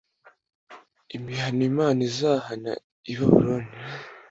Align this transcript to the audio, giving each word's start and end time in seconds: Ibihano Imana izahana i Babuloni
Ibihano 1.15 1.61
Imana 1.71 1.99
izahana 2.09 2.71
i 3.11 3.13
Babuloni 3.17 3.71